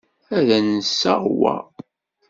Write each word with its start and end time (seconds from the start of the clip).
Ad 0.37 0.45
d-nseɣ 0.63 1.21
wa. 1.39 1.55